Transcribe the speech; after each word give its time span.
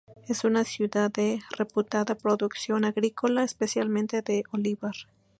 Es 0.27 0.45
una 0.45 0.63
ciudad 0.63 1.11
de 1.11 1.41
reputada 1.55 2.15
producción 2.15 2.85
agrícola, 2.85 3.43
especialmente 3.43 4.23
de 4.23 4.43
olivar. 4.51 4.95